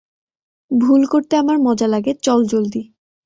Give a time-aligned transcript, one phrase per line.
[0.71, 2.81] ভুল করতে আমার মজা লাগে চল জলদি!